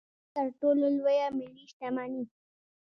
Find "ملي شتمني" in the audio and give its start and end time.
1.37-2.23